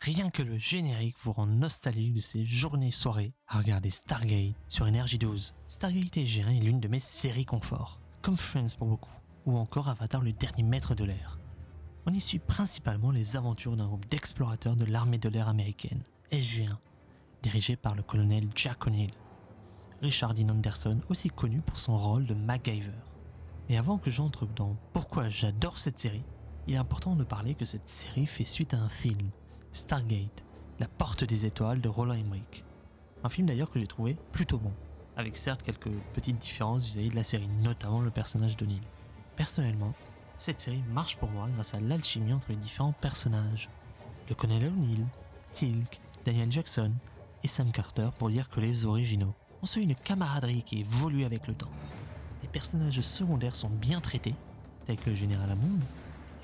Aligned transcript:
Rien 0.00 0.30
que 0.30 0.42
le 0.42 0.58
générique 0.58 1.16
vous 1.20 1.32
rend 1.32 1.46
nostalgique 1.46 2.14
de 2.14 2.20
ces 2.20 2.46
journées 2.46 2.90
soirées 2.90 3.34
à 3.46 3.58
regarder 3.58 3.90
Stargate 3.90 4.54
sur 4.68 4.86
Energy 4.86 5.18
12. 5.18 5.54
Stargate 5.66 6.16
SG1 6.16 6.56
est 6.56 6.64
l'une 6.64 6.80
de 6.80 6.88
mes 6.88 7.00
séries 7.00 7.44
confort, 7.44 8.00
comme 8.22 8.36
Friends 8.36 8.76
pour 8.78 8.86
beaucoup, 8.86 9.12
ou 9.44 9.58
encore 9.58 9.88
Avatar 9.88 10.22
le 10.22 10.32
dernier 10.32 10.62
maître 10.62 10.94
de 10.94 11.04
l'air. 11.04 11.38
On 12.06 12.12
y 12.12 12.20
suit 12.20 12.38
principalement 12.38 13.10
les 13.10 13.36
aventures 13.36 13.76
d'un 13.76 13.86
groupe 13.86 14.08
d'explorateurs 14.08 14.76
de 14.76 14.84
l'armée 14.84 15.18
de 15.18 15.28
l'air 15.28 15.48
américaine, 15.48 16.04
SG1, 16.32 16.76
dirigé 17.42 17.76
par 17.76 17.94
le 17.94 18.02
colonel 18.02 18.48
Jack 18.54 18.86
O'Neill. 18.86 19.12
Richard 20.00 20.34
Dean 20.34 20.48
Anderson, 20.48 21.00
aussi 21.08 21.28
connu 21.28 21.60
pour 21.60 21.78
son 21.78 21.98
rôle 21.98 22.24
de 22.24 22.34
MacGyver. 22.34 22.92
Et 23.68 23.76
avant 23.76 23.98
que 23.98 24.10
j'entre 24.10 24.46
dans 24.46 24.76
pourquoi 24.92 25.28
j'adore 25.28 25.78
cette 25.78 25.98
série, 25.98 26.24
il 26.68 26.74
est 26.74 26.78
important 26.78 27.16
de 27.16 27.24
parler 27.24 27.54
que 27.54 27.64
cette 27.64 27.88
série 27.88 28.26
fait 28.26 28.44
suite 28.44 28.74
à 28.74 28.78
un 28.78 28.90
film, 28.90 29.30
Stargate, 29.72 30.44
La 30.78 30.86
Porte 30.86 31.24
des 31.24 31.46
Étoiles 31.46 31.80
de 31.80 31.88
Roland 31.88 32.12
Emmerich. 32.12 32.62
Un 33.24 33.30
film 33.30 33.46
d'ailleurs 33.46 33.70
que 33.70 33.80
j'ai 33.80 33.86
trouvé 33.86 34.18
plutôt 34.32 34.58
bon, 34.58 34.72
avec 35.16 35.38
certes 35.38 35.62
quelques 35.62 35.90
petites 36.12 36.36
différences 36.36 36.84
vis-à-vis 36.84 37.08
de 37.08 37.16
la 37.16 37.24
série, 37.24 37.48
notamment 37.62 38.02
le 38.02 38.10
personnage 38.10 38.58
d'O'Neill. 38.58 38.82
Personnellement, 39.34 39.94
cette 40.36 40.60
série 40.60 40.84
marche 40.92 41.16
pour 41.16 41.30
moi 41.30 41.48
grâce 41.54 41.72
à 41.72 41.80
l'alchimie 41.80 42.34
entre 42.34 42.50
les 42.50 42.56
différents 42.56 42.92
personnages. 42.92 43.70
Le 44.28 44.34
colonel 44.34 44.70
O'Neill, 44.70 45.06
Tilk, 45.52 46.00
Daniel 46.26 46.52
Jackson 46.52 46.92
et 47.42 47.48
Sam 47.48 47.72
Carter 47.72 48.10
pour 48.18 48.28
dire 48.28 48.50
que 48.50 48.60
les 48.60 48.84
originaux 48.84 49.34
ont 49.62 49.66
su 49.66 49.80
une 49.80 49.94
camaraderie 49.94 50.62
qui 50.64 50.80
évolue 50.80 51.24
avec 51.24 51.46
le 51.46 51.54
temps. 51.54 51.70
Les 52.42 52.48
personnages 52.48 53.00
secondaires 53.00 53.56
sont 53.56 53.70
bien 53.70 54.02
traités, 54.02 54.34
tels 54.84 54.98
que 54.98 55.10
le 55.10 55.16
général 55.16 55.50
Hammond, 55.50 55.78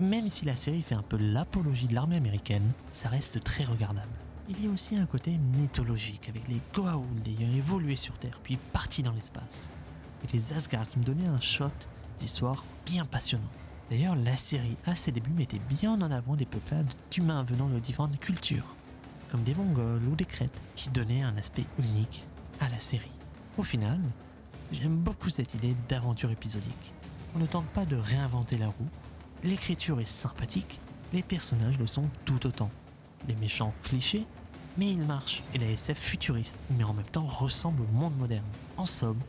même 0.01 0.29
si 0.29 0.45
la 0.45 0.57
série 0.57 0.83
fait 0.83 0.95
un 0.95 1.03
peu 1.03 1.17
l'apologie 1.17 1.87
de 1.87 1.95
l'armée 1.95 2.17
américaine, 2.17 2.73
ça 2.93 3.09
reste 3.09 3.43
très 3.45 3.65
regardable. 3.65 4.09
Il 4.49 4.63
y 4.63 4.69
a 4.69 4.71
aussi 4.71 4.97
un 4.97 5.07
côté 5.07 5.39
mythologique 5.57 6.29
avec 6.29 6.49
les 6.49 6.61
Goa'uld 6.75 7.27
ayant 7.27 7.53
évolué 7.55 7.97
sur 7.97 8.19
Terre 8.19 8.41
puis 8.43 8.59
partis 8.73 9.03
dans 9.03 9.13
l'espace, 9.13 9.71
et 10.23 10.33
les 10.33 10.53
Asgard 10.53 10.89
qui 10.91 10.99
me 10.99 11.05
donnaient 11.05 11.27
un 11.27 11.41
shot 11.41 11.71
d'histoire 12.19 12.65
bien 12.85 13.05
passionnant. 13.07 13.49
D'ailleurs, 13.91 14.17
la 14.17 14.37
série 14.37 14.77
à 14.87 14.95
ses 14.95 15.13
débuts 15.13 15.31
mettait 15.31 15.61
bien 15.69 16.01
en 16.01 16.11
avant 16.11 16.37
des 16.37 16.47
peuplades 16.47 16.93
d'humains 17.11 17.45
venant 17.45 17.69
de 17.69 17.79
différentes 17.79 18.19
cultures, 18.19 18.77
comme 19.31 19.43
des 19.43 19.55
Mongols 19.55 20.07
ou 20.11 20.17
des 20.17 20.25
Crêtes, 20.25 20.63
qui 20.75 20.91
donnaient 20.91 21.23
un 21.23 21.37
aspect 21.37 21.67
unique 21.79 22.27
à 22.61 22.69
la 22.69 22.79
série. 22.81 23.11
Au 23.57 23.63
final, 23.63 24.01
j'aime 24.73 24.97
beaucoup 24.97 25.31
cette 25.31 25.55
idée 25.55 25.77
d'aventure 25.89 26.31
épisodique. 26.31 26.93
On 27.35 27.39
ne 27.39 27.47
tente 27.47 27.67
pas 27.67 27.85
de 27.85 27.97
réinventer 27.97 28.59
la 28.59 28.69
roue, 28.69 28.89
l'écriture 29.45 30.01
est 30.01 30.09
sympathique, 30.09 30.81
les 31.13 31.23
personnages 31.23 31.79
le 31.79 31.87
sont 31.87 32.09
tout 32.25 32.47
autant. 32.47 32.71
Les 33.29 33.37
méchants 33.37 33.73
clichés, 33.83 34.27
mais 34.77 34.91
ils 34.91 35.05
marchent, 35.05 35.45
et 35.53 35.59
la 35.59 35.71
SF 35.71 35.99
futuriste, 35.99 36.65
mais 36.71 36.85
en 36.85 36.95
même 36.95 37.05
temps 37.05 37.27
ressemble 37.27 37.83
au 37.83 37.87
monde 37.93 38.17
moderne. 38.17 38.47
En 38.77 38.87
somme, 38.87 39.21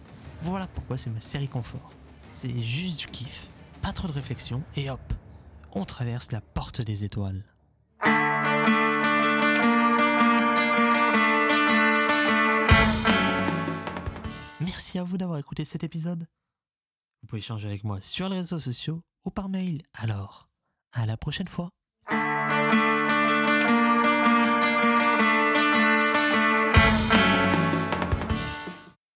voilà 0.42 0.68
pourquoi 0.68 0.98
c'est 0.98 1.10
ma 1.10 1.22
série 1.22 1.48
confort. 1.48 1.92
C'est 2.32 2.60
juste 2.62 3.02
du 3.02 3.08
kiff, 3.08 3.50
pas 3.82 3.92
trop 3.92 4.08
de 4.08 4.14
réflexion, 4.14 4.64
et 4.76 4.90
hop, 4.90 5.14
on 5.74 5.86
traverse 5.86 6.32
la 6.32 6.42
porte 6.42 6.82
des 6.82 7.04
étoiles. 7.04 7.44
Merci 14.62 14.98
à 14.98 15.04
vous 15.04 15.18
d'avoir 15.18 15.38
écouté 15.38 15.66
cet 15.66 15.84
épisode. 15.84 16.26
Vous 17.22 17.28
pouvez 17.28 17.40
échanger 17.40 17.68
avec 17.68 17.84
moi 17.84 18.02
sur 18.02 18.30
les 18.30 18.38
réseaux 18.38 18.60
sociaux 18.60 19.04
ou 19.26 19.32
par 19.32 19.50
mail. 19.50 19.82
Alors, 19.94 20.50
à 20.92 21.06
la 21.06 21.18
prochaine 21.18 21.48
fois. 21.48 21.70